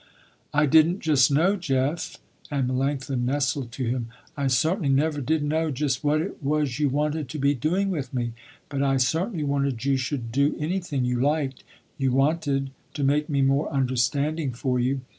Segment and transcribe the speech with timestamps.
[0.51, 2.17] "I didn't just know, Jeff,"
[2.49, 6.89] and Melanctha nestled to him, "I certainly never did know just what it was you
[6.89, 8.33] wanted to be doing with me,
[8.67, 11.63] but I certainly wanted you should do anything you liked,
[11.99, 15.01] you wanted, to make me more understanding for you.